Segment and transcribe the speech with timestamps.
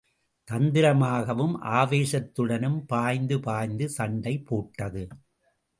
[0.51, 5.07] தந்திரமாகவும் ஆவேசத் துடனும் பாய்ந்து பாய்ந்து சண்டை போட்டது.